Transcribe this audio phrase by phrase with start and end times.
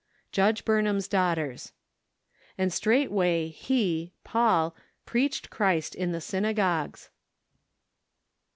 [0.31, 1.73] Judge Burnham's Daughters."
[2.57, 7.11] And straightway he {Paul) preached Christ in the synagogues